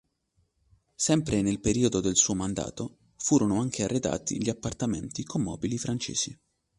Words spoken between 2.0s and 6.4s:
del suo mandato furono anche arredati gli appartamenti con mobili francesi.